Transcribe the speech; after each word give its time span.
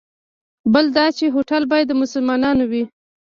بل 0.73 0.85
دا 0.97 1.05
چې 1.17 1.25
هوټل 1.35 1.63
باید 1.71 1.87
د 1.89 1.93
مسلمانانو 2.01 2.63
وي. 2.71 2.83